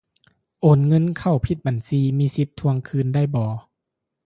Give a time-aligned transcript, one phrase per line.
[0.61, 3.49] ໂອນເງິນເຂົ້າຜິດບັນຊີ ມີສິດທວງເງິນຄືນໄດ້ບໍ່?